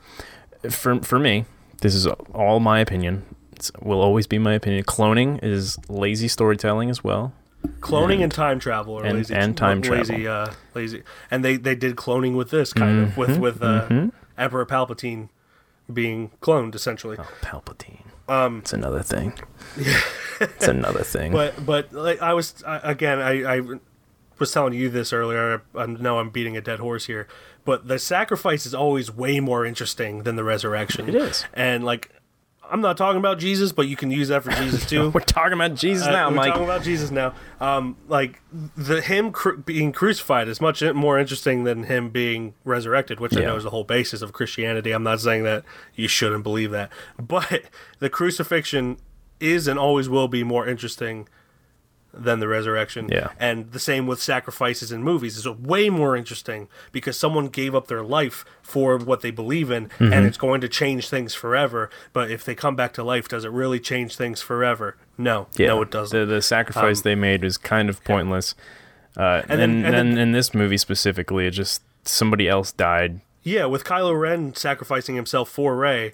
for 0.69 1.01
for 1.01 1.17
me. 1.19 1.45
This 1.81 1.93
is 1.95 2.05
all 2.33 2.59
my 2.59 2.79
opinion. 2.79 3.23
It 3.53 3.71
will 3.81 4.01
always 4.01 4.27
be 4.27 4.37
my 4.37 4.53
opinion. 4.53 4.83
Cloning 4.85 5.39
is 5.43 5.77
lazy 5.89 6.27
storytelling 6.27 6.89
as 6.89 7.03
well. 7.03 7.33
cloning 7.79 8.21
and, 8.21 8.31
time 8.31 8.59
travel 8.59 8.99
are 8.99 9.03
and- 9.05 9.17
lazy. 9.17 9.33
and 9.33 9.57
time 9.57 9.81
lazy, 9.81 10.27
uh, 10.27 10.47
lazy. 10.75 11.01
And 11.31 11.43
they 11.43 11.57
they 11.57 11.75
did 11.75 11.95
cloning 11.95 12.35
with 12.35 12.49
this 12.51 12.71
kind 12.73 12.99
of 13.03 13.17
with 13.17 13.37
with 13.39 13.61
uh, 13.63 14.07
Emperor 14.37 14.65
Palpatine 14.65 15.29
being 15.91 16.31
cloned 16.41 16.75
essentially. 16.75 17.17
Oh, 17.19 17.27
Palpatine. 17.41 18.01
Um, 18.27 18.59
it's 18.59 18.73
another 18.73 19.03
thing. 19.03 19.33
Yeah, 19.77 19.99
it's 20.41 20.67
another 20.67 21.03
thing. 21.03 21.31
But 21.31 21.65
but 21.65 21.93
like 21.93 22.21
I 22.21 22.33
was 22.33 22.63
I, 22.65 22.77
again, 22.91 23.19
I, 23.19 23.57
I 23.57 23.61
was 24.39 24.51
telling 24.51 24.73
you 24.73 24.89
this 24.89 25.13
earlier. 25.13 25.61
I 25.75 25.85
know 25.85 26.19
I'm 26.19 26.29
beating 26.29 26.57
a 26.57 26.61
dead 26.61 26.79
horse 26.79 27.05
here, 27.05 27.27
but 27.63 27.87
the 27.87 27.99
sacrifice 27.99 28.65
is 28.65 28.73
always 28.73 29.11
way 29.11 29.39
more 29.39 29.65
interesting 29.65 30.23
than 30.23 30.35
the 30.35 30.43
resurrection. 30.43 31.07
It 31.09 31.15
is. 31.15 31.45
and 31.53 31.83
like 31.83 32.11
I'm 32.67 32.81
not 32.81 32.97
talking 32.97 33.19
about 33.19 33.37
Jesus, 33.37 33.71
but 33.71 33.87
you 33.87 33.95
can 33.95 34.09
use 34.09 34.29
that 34.29 34.43
for 34.43 34.49
Jesus 34.51 34.85
too. 34.89 35.11
We're 35.11 35.19
talking 35.21 35.53
about 35.53 35.75
Jesus 35.75 36.07
Uh, 36.07 36.11
now, 36.11 36.29
we're 36.29 36.35
Mike. 36.35 36.47
talking 36.49 36.63
about 36.63 36.81
Jesus 36.81 37.11
now. 37.11 37.35
Um, 37.61 37.95
like 38.07 38.41
the 38.75 39.01
him 39.01 39.31
cru- 39.31 39.57
being 39.57 39.91
crucified 39.91 40.47
is 40.47 40.59
much 40.59 40.81
more 40.81 41.19
interesting 41.19 41.63
than 41.63 41.83
him 41.83 42.09
being 42.09 42.55
resurrected, 42.63 43.19
which 43.19 43.37
I 43.37 43.41
know 43.41 43.55
is 43.55 43.65
the 43.65 43.69
whole 43.69 43.83
basis 43.83 44.23
of 44.23 44.33
Christianity. 44.33 44.91
I'm 44.93 45.03
not 45.03 45.19
saying 45.21 45.43
that 45.43 45.63
you 45.93 46.07
shouldn't 46.07 46.41
believe 46.43 46.71
that, 46.71 46.89
but 47.19 47.65
the 47.99 48.09
crucifixion 48.09 48.97
is 49.39 49.67
and 49.67 49.77
always 49.77 50.09
will 50.09 50.27
be 50.27 50.43
more 50.43 50.67
interesting 50.67 51.27
than 52.17 52.39
the 52.39 52.47
resurrection. 52.47 53.09
Yeah. 53.11 53.29
And 53.39 53.71
the 53.71 53.79
same 53.79 54.07
with 54.07 54.21
sacrifices 54.21 54.91
in 54.91 55.03
movies 55.03 55.37
is 55.37 55.47
way 55.47 55.89
more 55.89 56.15
interesting 56.15 56.67
because 56.91 57.17
someone 57.19 57.47
gave 57.49 57.75
up 57.75 57.87
their 57.87 58.03
life 58.03 58.45
for 58.61 58.97
what 58.97 59.21
they 59.21 59.31
believe 59.31 59.69
in 59.69 59.87
Mm-hmm. 59.89 60.13
and 60.13 60.25
it's 60.25 60.37
going 60.37 60.61
to 60.61 60.69
change 60.69 61.09
things 61.09 61.33
forever. 61.35 61.89
But 62.13 62.31
if 62.31 62.43
they 62.45 62.55
come 62.55 62.75
back 62.75 62.93
to 62.93 63.03
life, 63.03 63.27
does 63.27 63.43
it 63.45 63.51
really 63.51 63.79
change 63.79 64.15
things 64.15 64.41
forever? 64.41 64.95
No. 65.17 65.47
No, 65.59 65.81
it 65.81 65.91
doesn't. 65.91 66.17
The, 66.17 66.25
the 66.25 66.41
sacrifice 66.41 67.01
they 67.01 67.15
made 67.15 67.43
is 67.43 67.57
kind 67.57 67.89
of 67.89 68.03
pointless. 68.03 68.55
Uh, 69.17 69.43
and, 69.47 69.51
Um, 69.51 69.51
And 69.51 69.59
then- 69.59 69.81
then, 69.81 69.93
and 69.95 70.11
then- 70.13 70.17
in 70.17 70.31
this 70.31 70.53
movie 70.53 70.77
specifically, 70.77 71.47
it 71.47 71.51
just 71.51 71.81
somebody 72.05 72.47
else 72.47 72.71
died. 72.71 73.19
Yeah, 73.43 73.65
with 73.65 73.83
Kylo 73.83 74.19
Ren 74.19 74.55
sacrificing 74.55 75.15
himself 75.15 75.49
for 75.49 75.75
Rey, 75.75 76.13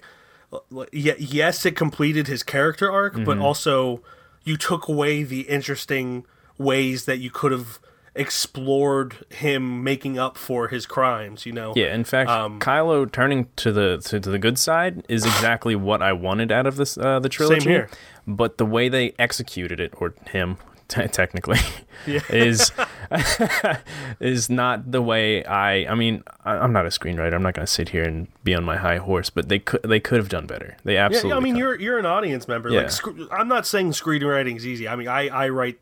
yes, 0.92 1.64
it 1.66 1.76
completed 1.76 2.26
his 2.26 2.42
character 2.42 2.90
arc, 2.90 3.14
but 3.14 3.24
Mm-hmm. 3.36 3.42
also 3.42 4.02
you 4.44 4.56
took 4.56 4.88
away 4.88 5.22
the 5.22 5.42
interesting 5.42 6.24
ways 6.58 7.04
that 7.06 7.18
you 7.18 7.30
could 7.30 7.52
have 7.52 7.78
explored 8.14 9.24
him 9.30 9.82
making 9.82 10.18
up 10.18 10.36
for 10.36 10.68
his 10.68 10.86
crimes. 10.86 11.46
You 11.46 11.52
know, 11.52 11.72
Yeah, 11.76 11.94
in 11.94 12.04
fact, 12.04 12.30
Um, 12.30 12.58
Kylo 12.60 13.10
turning 13.10 13.48
to 13.56 13.72
the 13.72 13.98
to, 14.04 14.20
to 14.20 14.30
the 14.30 14.38
good 14.38 14.58
side 14.58 15.04
is 15.08 15.24
exactly 15.24 15.74
what 15.74 16.02
I 16.02 16.12
wanted 16.12 16.52
out 16.52 16.66
of 16.66 16.76
this 16.76 16.98
uh, 16.98 17.20
the 17.20 17.28
trilogy. 17.28 17.68
here. 17.70 17.88
But 18.26 18.58
the 18.58 18.66
way 18.66 18.88
they 18.88 19.14
executed 19.18 19.80
it, 19.80 19.92
or 19.96 20.14
him 20.30 20.58
te- 20.92 21.08
technically, 21.08 21.58
Yeah. 22.06 22.20
is 22.30 22.70
is 24.20 24.50
not 24.50 24.90
the 24.92 25.02
way 25.02 25.44
I. 25.44 25.86
I 25.90 25.94
mean, 25.94 26.22
I, 26.44 26.56
I'm 26.58 26.72
not 26.72 26.86
a 26.86 26.90
screenwriter. 26.90 27.34
I'm 27.34 27.42
not 27.42 27.54
going 27.54 27.66
to 27.66 27.72
sit 27.72 27.90
here 27.90 28.04
and 28.04 28.28
be 28.44 28.54
on 28.54 28.64
my 28.64 28.76
high 28.76 28.98
horse. 28.98 29.30
But 29.30 29.48
they 29.48 29.58
could 29.58 29.82
they 29.82 30.00
could 30.00 30.18
have 30.18 30.28
done 30.28 30.46
better. 30.46 30.76
They 30.84 30.96
absolutely. 30.96 31.30
yeah, 31.30 31.36
I 31.36 31.40
mean, 31.40 31.54
could. 31.54 31.58
you're 31.60 31.80
you're 31.80 31.98
an 31.98 32.06
audience 32.06 32.48
member. 32.48 32.68
Yeah. 32.70 32.82
Like, 32.82 32.90
sc- 32.90 33.08
I'm 33.32 33.48
not 33.48 33.66
saying 33.66 33.92
screenwriting 33.92 34.56
is 34.56 34.66
easy. 34.66 34.88
I 34.88 34.96
mean, 34.96 35.08
I 35.08 35.28
I 35.28 35.48
write 35.48 35.78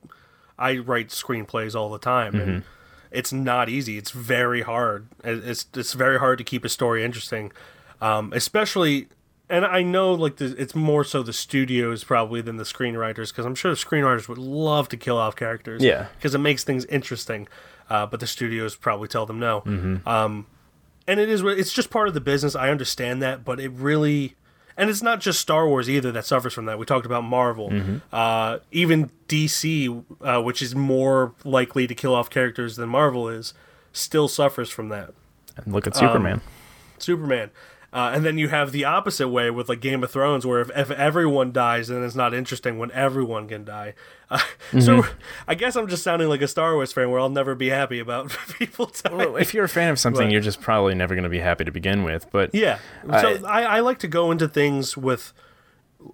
I 0.58 0.78
write 0.78 1.08
screenplays 1.08 1.74
all 1.74 1.90
the 1.90 1.98
time, 1.98 2.34
and 2.34 2.48
Mm-hmm. 2.62 2.68
it's 3.10 3.32
not 3.32 3.68
easy. 3.68 3.98
It's 3.98 4.10
very 4.10 4.62
hard. 4.62 5.06
It's 5.24 5.66
it's 5.74 5.92
very 5.94 6.18
hard 6.18 6.38
to 6.38 6.44
keep 6.44 6.64
a 6.64 6.68
story 6.68 7.04
interesting, 7.04 7.52
um, 8.00 8.32
especially. 8.34 9.08
And 9.50 9.64
I 9.66 9.82
know, 9.82 10.14
like, 10.14 10.36
the, 10.36 10.54
it's 10.56 10.74
more 10.76 11.02
so 11.04 11.22
the 11.22 11.32
studios 11.32 12.04
probably 12.04 12.40
than 12.40 12.56
the 12.56 12.64
screenwriters, 12.64 13.30
because 13.30 13.44
I'm 13.44 13.54
sure 13.56 13.70
the 13.72 13.76
screenwriters 13.76 14.28
would 14.28 14.38
love 14.38 14.88
to 14.90 14.96
kill 14.96 15.18
off 15.18 15.34
characters. 15.36 15.82
Yeah. 15.82 16.06
because 16.16 16.34
it 16.34 16.38
makes 16.38 16.62
things 16.64 16.84
interesting. 16.86 17.48
Uh, 17.90 18.06
but 18.06 18.20
the 18.20 18.26
studios 18.28 18.76
probably 18.76 19.08
tell 19.08 19.26
them 19.26 19.40
no 19.40 19.62
Mm-hmm. 19.62 20.06
and 21.08 21.20
it 21.20 21.28
is 21.28 21.42
it's 21.42 21.72
just 21.72 21.90
part 21.90 22.06
of 22.06 22.14
the 22.14 22.20
business 22.20 22.54
i 22.54 22.70
understand 22.70 23.20
that 23.20 23.44
but 23.44 23.58
it 23.58 23.70
really 23.70 24.36
and 24.76 24.88
it's 24.88 25.02
not 25.02 25.18
just 25.18 25.40
star 25.40 25.66
wars 25.66 25.90
either 25.90 26.12
that 26.12 26.24
suffers 26.24 26.52
from 26.54 26.66
that 26.66 26.78
we 26.78 26.86
talked 26.86 27.04
about 27.04 27.24
marvel 27.24 27.72
uh, 28.12 28.58
even 28.70 29.10
dc 29.26 30.04
uh, 30.20 30.40
which 30.40 30.62
is 30.62 30.76
more 30.76 31.34
likely 31.42 31.88
to 31.88 31.94
kill 31.96 32.14
off 32.14 32.30
characters 32.30 32.76
than 32.76 32.88
marvel 32.88 33.28
is 33.28 33.54
still 33.92 34.28
suffers 34.28 34.70
from 34.70 34.88
that 34.90 35.12
And 35.56 35.72
look 35.74 35.88
at 35.88 35.94
um, 35.96 36.40
Superman. 37.00 37.50
Uh, 37.92 38.12
and 38.14 38.24
then 38.24 38.38
you 38.38 38.48
have 38.48 38.70
the 38.70 38.84
opposite 38.84 39.28
way 39.28 39.50
with 39.50 39.68
like 39.68 39.80
Game 39.80 40.04
of 40.04 40.10
Thrones, 40.12 40.46
where 40.46 40.60
if, 40.60 40.70
if 40.76 40.90
everyone 40.92 41.50
dies, 41.50 41.88
then 41.88 42.04
it's 42.04 42.14
not 42.14 42.32
interesting 42.32 42.78
when 42.78 42.90
everyone 42.92 43.48
can 43.48 43.64
die. 43.64 43.94
Uh, 44.30 44.38
So 44.80 45.04
I 45.48 45.56
guess 45.56 45.74
I'm 45.74 45.88
just 45.88 46.04
sounding 46.04 46.28
like 46.28 46.40
a 46.40 46.46
Star 46.46 46.74
Wars 46.74 46.92
fan, 46.92 47.10
where 47.10 47.18
I'll 47.18 47.28
never 47.28 47.56
be 47.56 47.68
happy 47.70 47.98
about 47.98 48.30
people 48.58 48.92
dying. 49.02 49.16
Well, 49.18 49.36
if 49.36 49.52
you're 49.54 49.64
a 49.64 49.68
fan 49.68 49.90
of 49.90 49.98
something, 49.98 50.26
But- 50.28 50.32
you're 50.32 50.40
just 50.40 50.60
probably 50.60 50.94
never 50.94 51.14
going 51.16 51.24
to 51.24 51.28
be 51.30 51.40
happy 51.40 51.64
to 51.64 51.72
begin 51.72 52.04
with. 52.04 52.30
But 52.30 52.54
Yeah. 52.54 52.78
So 53.20 53.44
I, 53.44 53.64
I 53.64 53.80
like 53.80 53.98
to 54.00 54.08
go 54.08 54.30
into 54.30 54.46
things 54.46 54.96
with 54.96 55.32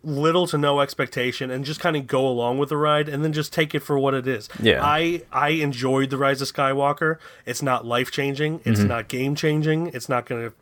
little 0.02 0.47
to 0.49 0.59
no 0.59 0.80
expectation 0.80 1.50
and 1.50 1.64
just 1.64 1.78
kind 1.78 1.95
of 1.97 2.06
go 2.06 2.26
along 2.26 2.59
with 2.59 2.71
the 2.71 2.76
ride 2.76 3.09
and 3.09 3.23
then 3.23 3.33
just 3.33 3.52
take 3.52 3.75
it 3.75 3.80
for 3.80 3.99
what 3.99 4.14
it 4.14 4.26
is. 4.26 4.49
Yeah. 4.61 4.80
I 4.83 5.23
I 5.33 5.50
enjoyed 5.50 6.11
the 6.11 6.16
Rise 6.16 6.40
of 6.42 6.50
Skywalker. 6.52 7.18
It's 7.45 7.62
not 7.62 7.85
life 7.87 8.11
changing. 8.11 8.61
It's 8.64 8.80
Mm-hmm. 8.80 8.88
not 8.88 9.09
game 9.09 9.35
changing. 9.35 9.88
It's 9.88 10.09
not 10.09 10.26
going 10.26 10.49
to 10.50 10.56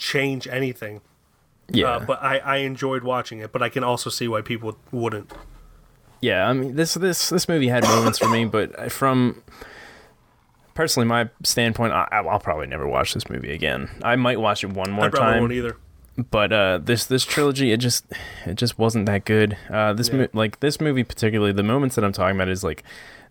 change 0.00 0.48
anything. 0.48 1.00
yeah, 1.70 1.96
Uh, 1.96 2.00
but 2.04 2.18
I 2.22 2.38
I 2.38 2.56
enjoyed 2.66 3.04
watching 3.04 3.38
it. 3.44 3.52
But 3.52 3.62
I 3.62 3.68
can 3.68 3.84
also 3.84 4.10
see 4.10 4.26
why 4.26 4.40
people 4.42 4.76
wouldn't. 4.90 5.30
Yeah, 6.20 6.48
I 6.48 6.52
mean 6.52 6.74
this 6.76 6.94
this 6.94 7.28
this 7.28 7.48
movie 7.48 7.68
had 7.68 7.84
moments 7.84 8.18
for 8.18 8.28
me, 8.28 8.44
but 8.44 8.90
from 8.90 9.42
personally 10.74 11.06
my 11.08 11.28
standpoint, 11.44 11.92
I, 11.92 12.06
I'll 12.10 12.38
probably 12.40 12.66
never 12.66 12.86
watch 12.86 13.14
this 13.14 13.28
movie 13.30 13.52
again. 13.52 13.88
I 14.02 14.16
might 14.16 14.40
watch 14.40 14.64
it 14.64 14.70
one 14.72 14.90
more 14.90 15.04
time. 15.10 15.14
I 15.14 15.16
probably 15.16 15.32
time, 15.32 15.40
won't 15.42 15.52
either. 15.52 15.76
but 16.30 16.52
uh, 16.52 16.78
this 16.82 17.06
this 17.06 17.24
trilogy 17.24 17.72
it 17.72 17.78
just 17.78 18.04
it 18.46 18.54
just 18.54 18.78
wasn't 18.78 19.06
that 19.06 19.24
good. 19.24 19.56
Uh, 19.70 19.92
this 19.92 20.08
Yeah. 20.08 20.16
mo- 20.16 20.28
like 20.32 20.60
this 20.60 20.80
movie 20.80 21.04
particularly, 21.04 21.52
the 21.52 21.62
moments 21.62 21.94
that 21.96 22.04
I'm 22.04 22.12
talking 22.12 22.36
about 22.36 22.48
is 22.48 22.62
like 22.64 22.82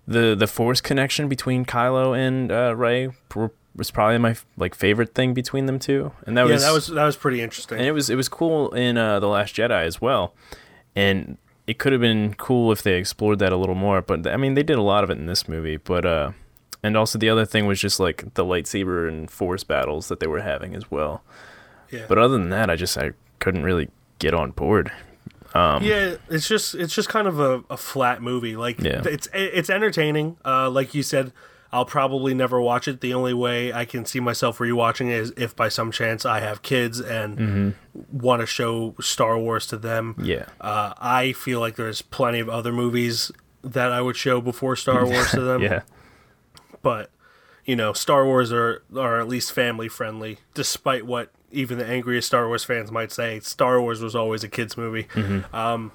the 0.07 0.33
the 0.35 0.47
force 0.47 0.81
connection 0.81 1.27
between 1.27 1.65
Kylo 1.65 2.17
and 2.17 2.51
uh, 2.51 2.75
Rey 2.75 3.09
was 3.75 3.91
probably 3.91 4.17
my 4.17 4.35
like 4.57 4.75
favorite 4.75 5.13
thing 5.15 5.33
between 5.33 5.65
them 5.65 5.79
two, 5.79 6.11
and 6.25 6.37
that 6.37 6.45
yeah, 6.47 6.53
was 6.53 6.63
that 6.63 6.73
was 6.73 6.87
that 6.87 7.05
was 7.05 7.15
pretty 7.15 7.41
interesting. 7.41 7.77
and 7.77 7.87
it 7.87 7.91
was 7.91 8.09
it 8.09 8.15
was 8.15 8.27
cool 8.29 8.71
in 8.73 8.97
uh, 8.97 9.19
the 9.19 9.27
Last 9.27 9.55
Jedi 9.55 9.83
as 9.85 10.01
well, 10.01 10.33
and 10.95 11.37
it 11.67 11.77
could 11.77 11.91
have 11.91 12.01
been 12.01 12.33
cool 12.33 12.71
if 12.71 12.81
they 12.81 12.95
explored 12.95 13.39
that 13.39 13.51
a 13.53 13.57
little 13.57 13.75
more. 13.75 14.01
But 14.01 14.25
I 14.27 14.37
mean, 14.37 14.55
they 14.55 14.63
did 14.63 14.77
a 14.77 14.81
lot 14.81 15.03
of 15.03 15.09
it 15.09 15.17
in 15.17 15.27
this 15.27 15.47
movie. 15.47 15.77
But 15.77 16.05
uh, 16.05 16.31
and 16.83 16.97
also 16.97 17.19
the 17.19 17.29
other 17.29 17.45
thing 17.45 17.67
was 17.67 17.79
just 17.79 17.99
like 17.99 18.33
the 18.33 18.43
lightsaber 18.43 19.07
and 19.07 19.29
force 19.29 19.63
battles 19.63 20.07
that 20.07 20.19
they 20.19 20.27
were 20.27 20.41
having 20.41 20.75
as 20.75 20.89
well. 20.89 21.23
yeah. 21.91 22.05
But 22.07 22.17
other 22.17 22.37
than 22.37 22.49
that, 22.49 22.69
I 22.69 22.75
just 22.75 22.97
I 22.97 23.11
couldn't 23.39 23.63
really 23.63 23.89
get 24.17 24.33
on 24.33 24.51
board. 24.51 24.91
Um, 25.53 25.83
yeah, 25.83 26.15
it's 26.29 26.47
just 26.47 26.75
it's 26.75 26.93
just 26.93 27.09
kind 27.09 27.27
of 27.27 27.39
a, 27.39 27.63
a 27.69 27.77
flat 27.77 28.21
movie. 28.21 28.55
Like 28.55 28.79
Yeah. 28.81 29.01
it's 29.05 29.27
it's 29.33 29.69
entertaining. 29.69 30.37
Uh, 30.45 30.69
like 30.69 30.93
you 30.93 31.01
said, 31.03 31.31
I'll 31.71 31.85
probably 31.85 32.33
never 32.33 32.59
watch 32.59 32.87
it. 32.87 32.99
The 33.01 33.13
only 33.13 33.33
way 33.33 33.71
I 33.71 33.85
can 33.85 34.03
see 34.05 34.19
myself 34.19 34.57
rewatching 34.57 35.07
it 35.11 35.19
is 35.19 35.33
if 35.37 35.55
by 35.55 35.69
some 35.69 35.91
chance 35.91 36.25
I 36.25 36.39
have 36.39 36.61
kids 36.63 36.99
and 36.99 37.37
Mm-hmm. 37.37 38.17
want 38.17 38.41
to 38.41 38.45
show 38.47 38.95
Star 38.99 39.37
Wars 39.37 39.67
to 39.67 39.77
them. 39.77 40.15
Yeah. 40.19 40.45
Uh, 40.59 40.93
I 40.97 41.33
feel 41.33 41.59
like 41.59 41.75
there's 41.75 42.01
plenty 42.01 42.39
of 42.39 42.49
other 42.49 42.71
movies 42.73 43.31
that 43.63 43.91
I 43.91 44.01
would 44.01 44.15
show 44.17 44.41
before 44.41 44.75
Star 44.75 45.05
Wars 45.09 45.31
to 45.31 45.41
them. 45.41 45.61
Yeah. 45.61 45.81
But 46.81 47.11
you 47.65 47.75
know, 47.75 47.93
Star 47.93 48.25
Wars 48.25 48.51
are 48.51 48.81
are 48.97 49.19
at 49.19 49.27
least 49.27 49.51
family 49.51 49.89
friendly, 49.89 50.39
despite 50.55 51.05
what 51.05 51.31
even 51.51 51.77
the 51.77 51.85
angriest 51.85 52.27
Star 52.27 52.47
Wars 52.47 52.63
fans 52.63 52.91
might 52.91 53.11
say. 53.11 53.39
Star 53.41 53.79
Wars 53.81 54.01
was 54.01 54.15
always 54.15 54.43
a 54.43 54.47
kids 54.47 54.75
movie. 54.77 55.07
Um, 55.15 55.45
n- 55.53 55.91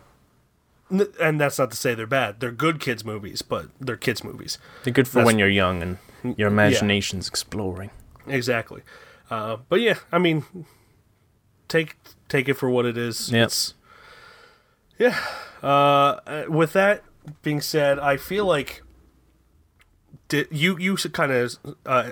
and 0.90 1.40
that's 1.40 1.58
not 1.58 1.70
to 1.70 1.76
say 1.76 1.94
they're 1.94 2.06
bad. 2.06 2.40
They're 2.40 2.52
good 2.52 2.78
kids 2.80 3.04
movies, 3.04 3.42
but 3.42 3.66
they're 3.80 3.96
kids 3.96 4.22
movies. 4.22 4.58
They're 4.84 4.92
good 4.92 5.08
for 5.08 5.14
That's- 5.16 5.26
when 5.26 5.38
you're 5.38 5.48
young 5.48 5.82
and 5.82 5.98
your 6.38 6.48
imagination's 6.48 7.28
exploring. 7.28 7.90
Exactly. 8.26 8.82
Uh, 9.30 9.56
but 9.68 9.80
yeah, 9.80 9.96
I 10.12 10.18
mean, 10.18 10.44
take 11.68 11.96
take 12.28 12.48
it 12.48 12.54
for 12.54 12.68
what 12.70 12.84
it 12.86 12.96
is. 12.98 13.30
Yep. 13.32 13.46
It's 13.46 13.74
yeah. 14.98 15.18
Uh, 15.62 16.44
with 16.48 16.72
that 16.74 17.02
being 17.42 17.60
said, 17.60 17.98
I 17.98 18.16
feel 18.16 18.44
like 18.46 18.82
di- 20.28 20.46
you 20.50 20.78
you 20.78 20.96
kind 20.96 21.32
of 21.32 21.56
uh, 21.86 22.10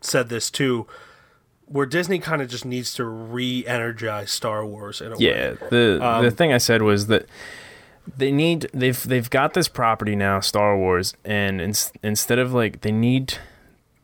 said 0.00 0.28
this 0.28 0.50
too, 0.50 0.86
where 1.66 1.86
Disney 1.86 2.18
kind 2.18 2.42
of 2.42 2.48
just 2.48 2.64
needs 2.64 2.92
to 2.94 3.04
re-energize 3.04 4.30
Star 4.30 4.64
Wars 4.66 5.00
in 5.00 5.08
a 5.12 5.16
way. 5.16 5.24
Yeah, 5.26 5.54
the 5.70 5.98
Um, 6.04 6.24
the 6.24 6.30
thing 6.30 6.52
I 6.52 6.58
said 6.58 6.82
was 6.82 7.06
that 7.06 7.26
they 8.16 8.32
need 8.32 8.68
they've 8.72 9.02
they've 9.02 9.28
got 9.30 9.54
this 9.54 9.68
property 9.68 10.16
now, 10.16 10.40
Star 10.40 10.76
Wars, 10.76 11.14
and 11.24 11.60
ins- 11.60 11.92
instead 12.02 12.38
of 12.38 12.52
like 12.52 12.82
they 12.82 12.92
need 12.92 13.34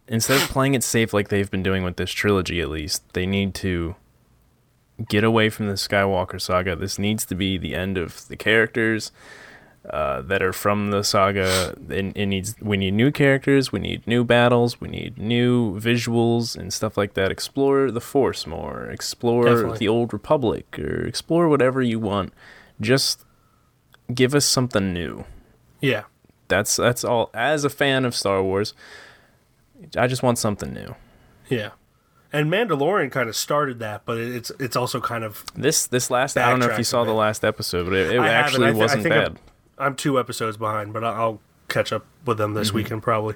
instead 0.09 0.41
of 0.41 0.49
playing 0.49 0.75
it 0.75 0.83
safe 0.83 1.13
like 1.13 1.29
they've 1.29 1.51
been 1.51 1.63
doing 1.63 1.83
with 1.85 1.97
this 1.97 2.11
trilogy 2.11 2.61
at 2.61 2.69
least, 2.69 3.03
they 3.13 3.27
need 3.27 3.55
to 3.55 3.95
get 5.09 5.25
away 5.25 5.49
from 5.49 5.67
the 5.69 5.75
Skywalker 5.75 6.41
saga. 6.41 6.77
This 6.77 6.99
needs 6.99 7.25
to 7.27 7.35
be 7.35 7.59
the 7.59 7.75
end 7.75 7.97
of 7.97 8.29
the 8.29 8.37
characters 8.37 9.11
uh, 9.89 10.21
that 10.23 10.43
are 10.43 10.53
from 10.53 10.91
the 10.91 11.03
saga. 11.03 11.75
It, 11.89 12.17
it 12.17 12.27
needs 12.27 12.55
we 12.61 12.77
need 12.77 12.95
new 12.95 13.11
characters, 13.11 13.73
we 13.73 13.81
need 13.81 14.07
new 14.07 14.25
battles, 14.25 14.81
we 14.81 14.89
need 14.89 15.19
new 15.19 15.79
visuals 15.81 16.57
and 16.57 16.73
stuff 16.73 16.97
like 16.97 17.15
that. 17.15 17.31
Explore 17.31 17.91
the 17.91 18.01
Force 18.01 18.47
more, 18.47 18.87
explore 18.91 19.45
Definitely. 19.45 19.79
the 19.79 19.89
Old 19.89 20.13
Republic, 20.13 20.79
or 20.79 21.05
explore 21.07 21.49
whatever 21.49 21.83
you 21.83 21.99
want. 21.99 22.33
Just 22.81 23.25
give 24.15 24.35
us 24.35 24.45
something 24.45 24.93
new. 24.93 25.25
Yeah. 25.81 26.03
That's 26.49 26.77
that's 26.77 27.05
all. 27.05 27.31
As 27.35 27.65
a 27.65 27.71
fan 27.71 28.05
of 28.05 28.15
Star 28.15 28.43
Wars, 28.43 28.75
I 29.97 30.07
just 30.07 30.23
want 30.23 30.39
something 30.39 30.73
new. 30.73 30.95
Yeah. 31.49 31.71
And 32.33 32.51
Mandalorian 32.51 33.11
kind 33.11 33.29
of 33.29 33.37
started 33.37 33.79
that, 33.81 34.03
but 34.07 34.19
it's 34.19 34.51
it's 34.59 34.77
also 34.77 35.01
kind 35.01 35.25
of 35.25 35.45
This 35.55 35.87
this 35.87 36.11
last 36.11 36.37
I 36.37 36.49
don't 36.51 36.61
know 36.61 36.69
if 36.69 36.79
you 36.79 36.85
saw 36.85 37.05
the 37.05 37.13
last 37.13 37.45
episode, 37.45 37.85
but 37.85 37.95
it, 37.95 38.13
it 38.13 38.19
actually 38.21 38.69
I 38.69 38.73
thi- 38.73 38.79
wasn't 38.79 39.03
think 39.03 39.15
bad. 39.15 39.29
I'm, 39.29 39.39
I'm 39.79 39.95
two 39.97 40.19
episodes 40.19 40.57
behind, 40.57 40.93
but 40.93 41.05
I'll 41.05 41.41
catch 41.69 41.93
up 41.93 42.05
with 42.27 42.39
them 42.39 42.51
Mm-hmm. 42.51 42.59
this 42.59 42.73
weekend 42.73 43.03
probably. 43.03 43.35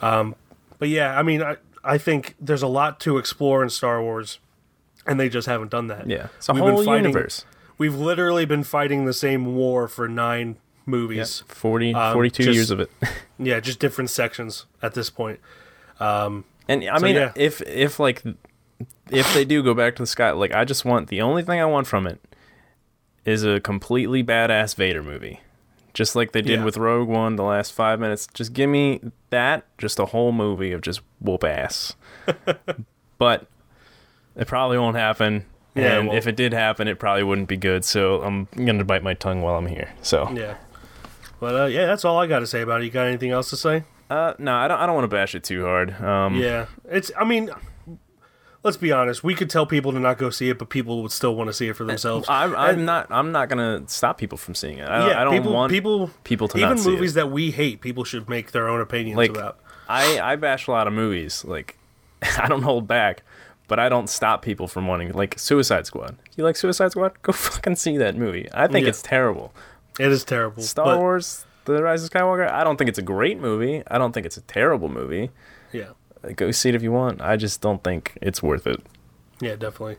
Um, 0.00 0.34
but 0.78 0.88
yeah, 0.88 1.18
I 1.18 1.22
mean, 1.22 1.42
I 1.42 1.56
I 1.84 1.98
think 1.98 2.34
there's 2.40 2.62
a 2.62 2.68
lot 2.68 3.00
to 3.00 3.18
explore 3.18 3.62
in 3.62 3.70
Star 3.70 4.02
Wars, 4.02 4.38
and 5.06 5.18
they 5.18 5.28
just 5.28 5.46
haven't 5.46 5.70
done 5.70 5.86
that. 5.88 6.06
Yeah, 6.08 6.28
it's 6.36 6.48
a 6.48 6.52
We've 6.52 6.64
been 6.64 6.74
whole 6.74 6.84
fighting- 6.84 7.04
universe. 7.10 7.44
We've 7.78 7.94
literally 7.94 8.44
been 8.44 8.64
fighting 8.64 9.04
the 9.06 9.12
same 9.12 9.54
war 9.54 9.86
for 9.88 10.08
nine 10.08 10.56
movies. 10.84 11.44
40, 11.48 11.94
Um, 11.94 12.12
42 12.12 12.42
just- 12.42 12.54
years 12.54 12.70
of 12.70 12.80
it. 12.80 12.90
Yeah, 13.40 13.60
just 13.60 13.78
different 13.78 14.10
sections 14.10 14.66
at 14.82 14.94
this 14.94 15.10
point. 15.10 15.38
And 16.00 16.44
I 16.68 16.98
So, 16.98 17.04
mean, 17.04 17.14
yeah. 17.14 17.32
if 17.36 17.62
if 17.62 18.00
like 18.00 18.22
if 19.10 19.32
they 19.32 19.44
do 19.44 19.62
go 19.62 19.74
back 19.74 19.94
to 19.96 20.02
the 20.02 20.06
sky, 20.08 20.32
like 20.32 20.52
I 20.52 20.64
just 20.64 20.84
want 20.84 21.08
the 21.08 21.20
only 21.22 21.42
thing 21.44 21.60
I 21.60 21.64
want 21.64 21.86
from 21.86 22.06
it 22.08 22.18
is 23.24 23.44
a 23.44 23.60
completely 23.60 24.24
badass 24.24 24.74
Vader 24.74 25.02
movie, 25.04 25.40
just 25.94 26.16
like 26.16 26.32
they 26.32 26.42
did 26.42 26.58
Yeah. 26.60 26.64
with 26.64 26.76
Rogue 26.76 27.08
One. 27.08 27.36
The 27.36 27.44
last 27.44 27.72
five 27.72 28.00
minutes, 28.00 28.26
just 28.34 28.52
give 28.54 28.68
me 28.70 29.00
that, 29.30 29.64
just 29.78 29.98
a 30.00 30.06
whole 30.06 30.32
movie 30.32 30.72
of 30.72 30.80
just 30.80 31.00
whoop 31.20 31.44
ass. 31.44 31.94
but 33.18 33.46
it 34.36 34.46
probably 34.48 34.78
won't 34.78 34.96
happen. 34.96 35.44
Yeah, 35.78 35.98
and 35.98 36.08
won't. 36.08 36.18
if 36.18 36.26
it 36.26 36.36
did 36.36 36.52
happen, 36.52 36.88
it 36.88 36.98
probably 36.98 37.22
wouldn't 37.22 37.48
be 37.48 37.56
good. 37.56 37.84
So 37.84 38.22
I'm 38.22 38.46
gonna 38.56 38.84
bite 38.84 39.02
my 39.02 39.14
tongue 39.14 39.42
while 39.42 39.54
I'm 39.56 39.66
here. 39.66 39.90
So 40.02 40.30
Yeah. 40.32 40.56
But 41.40 41.54
uh, 41.54 41.64
yeah, 41.66 41.86
that's 41.86 42.04
all 42.04 42.18
I 42.18 42.26
got 42.26 42.40
to 42.40 42.46
say 42.46 42.62
about 42.62 42.80
it. 42.80 42.84
You 42.84 42.90
got 42.90 43.06
anything 43.06 43.30
else 43.30 43.50
to 43.50 43.56
say? 43.56 43.84
uh, 44.10 44.34
no, 44.38 44.54
I 44.54 44.66
don't. 44.68 44.78
I 44.80 44.86
don't 44.86 44.94
want 44.96 45.04
to 45.04 45.14
bash 45.16 45.34
it 45.34 45.44
too 45.44 45.64
hard. 45.64 46.00
Um, 46.02 46.34
Yeah, 46.36 46.66
it's. 46.86 47.12
I 47.16 47.24
mean, 47.24 47.50
let's 48.64 48.76
be 48.76 48.90
honest. 48.92 49.22
We 49.22 49.34
could 49.34 49.50
tell 49.50 49.66
people 49.66 49.92
to 49.92 50.00
not 50.00 50.18
go 50.18 50.30
see 50.30 50.48
it, 50.50 50.58
but 50.58 50.68
people 50.68 51.02
would 51.02 51.12
still 51.12 51.34
want 51.36 51.48
to 51.48 51.52
see 51.52 51.68
it 51.68 51.74
for 51.76 51.84
themselves. 51.84 52.26
I'm, 52.28 52.56
I'm 52.56 52.76
And- 52.76 52.86
not. 52.86 53.06
I'm 53.10 53.32
not 53.32 53.48
gonna 53.48 53.82
stop 53.86 54.18
people 54.18 54.38
from 54.38 54.54
seeing 54.54 54.78
it. 54.78 54.88
I 54.88 54.98
don't, 54.98 55.08
yeah, 55.10 55.20
I 55.20 55.24
don't 55.24 55.34
people, 55.34 55.52
want 55.52 55.70
people, 55.72 56.10
people 56.24 56.48
to 56.48 56.58
even 56.58 56.70
not 56.70 56.78
see 56.80 56.90
movies 56.90 57.14
that 57.14 57.30
we 57.30 57.50
hate. 57.50 57.80
People 57.80 58.04
should 58.04 58.28
make 58.28 58.52
their 58.52 58.68
own 58.68 58.80
opinions 58.80 59.16
Like, 59.16 59.30
about. 59.30 59.58
I 59.88 60.20
I 60.20 60.36
bash 60.36 60.66
a 60.66 60.70
lot 60.70 60.86
of 60.86 60.92
movies. 60.92 61.44
Like 61.44 61.78
I 62.38 62.48
don't 62.48 62.62
hold 62.62 62.88
back, 62.88 63.22
but 63.68 63.78
I 63.78 63.88
don't 63.88 64.08
stop 64.08 64.42
people 64.42 64.66
from 64.66 64.86
wanting. 64.88 65.12
Like 65.12 65.38
Suicide 65.38 65.86
Squad. 65.86 66.16
You 66.36 66.42
like 66.44 66.56
Suicide 66.56 66.90
Squad? 66.90 67.22
Go 67.22 67.32
fucking 67.32 67.76
see 67.76 67.96
that 67.98 68.16
movie. 68.16 68.48
I 68.52 68.66
think 68.66 68.82
Yeah. 68.84 68.88
it's 68.90 69.02
terrible. 69.02 69.52
It 70.00 70.10
is 70.10 70.24
terrible. 70.24 70.62
Star 70.62 70.98
Wars: 70.98 71.44
The 71.64 71.82
Rise 71.82 72.02
of 72.04 72.10
Skywalker. 72.10 72.50
I 72.50 72.64
don't 72.64 72.76
think 72.76 72.88
it's 72.88 72.98
a 72.98 73.02
great 73.02 73.38
movie. 73.38 73.82
I 73.88 73.98
don't 73.98 74.12
think 74.12 74.26
it's 74.26 74.36
a 74.36 74.42
terrible 74.42 74.88
movie. 74.88 75.30
Yeah, 75.72 75.90
Go 76.34 76.50
see 76.50 76.70
it 76.70 76.74
if 76.74 76.82
you 76.82 76.90
want. 76.92 77.20
I 77.20 77.36
just 77.36 77.60
don't 77.60 77.82
think 77.84 78.16
it's 78.22 78.42
worth 78.42 78.66
it. 78.66 78.80
yeah, 79.40 79.54
definitely. 79.56 79.96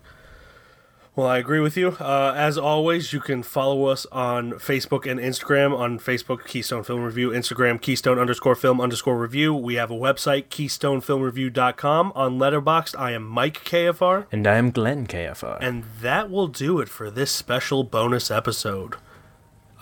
Well, 1.20 1.28
I 1.28 1.38
agree 1.38 1.60
with 1.60 1.76
you. 1.76 1.98
Uh, 2.00 2.34
as 2.34 2.58
always, 2.58 3.12
you 3.12 3.20
can 3.20 3.44
follow 3.44 3.88
us 3.88 4.06
on 4.10 4.54
Facebook 4.54 5.06
and 5.06 5.20
Instagram. 5.20 5.78
On 5.78 6.00
Facebook, 6.00 6.46
Keystone 6.46 6.82
Film 6.86 7.04
Review. 7.04 7.32
Instagram, 7.32 7.82
Keystone 7.82 8.18
underscore 8.18 8.56
film 8.56 8.80
underscore 8.80 9.20
review. 9.20 9.54
We 9.54 9.76
have 9.76 9.92
a 9.92 9.96
website, 9.96 10.46
KeystoneFilmReview.com. 10.48 12.14
On 12.16 12.40
Letterboxd, 12.40 12.98
I 12.98 13.12
am 13.12 13.24
Mike 13.26 13.66
KFR. 13.66 14.28
And 14.32 14.48
I 14.48 14.56
am 14.56 14.72
Glenn 14.72 15.08
KFR. 15.08 15.58
And 15.60 15.84
that 16.00 16.30
will 16.32 16.48
do 16.48 16.80
it 16.80 16.88
for 16.88 17.12
this 17.12 17.32
special 17.32 17.84
bonus 17.84 18.32
episode. 18.32 18.96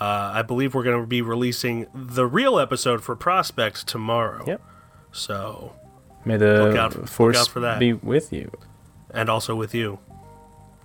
Uh, 0.01 0.32
I 0.34 0.41
believe 0.41 0.74
we're 0.74 0.82
going 0.82 1.00
to 1.00 1.06
be 1.06 1.22
releasing 1.22 1.86
the 1.94 2.25
real 2.25 2.58
episode 2.58 3.03
for 3.03 3.15
Prospect 3.15 3.86
tomorrow. 3.88 4.44
Yep. 4.48 4.62
So, 5.12 5.74
May 6.25 6.38
the 6.38 6.63
Look 6.65 6.75
out- 6.75 6.96
look 6.96 7.08
force 7.08 7.38
out 7.38 7.48
for 7.50 7.60
that. 7.60 7.77
be 7.77 7.94
with 7.94 8.34
you. 8.34 8.50
and 9.13 9.29
also 9.29 9.56
with 9.56 9.75
you 9.75 10.00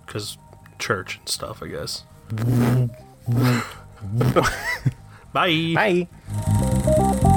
because 0.05 0.37
church 0.79 1.17
and 1.19 1.29
stuff, 1.29 1.61
I 1.63 1.67
guess. 1.67 2.03
Bye. 5.33 5.73
Bye. 5.75 7.29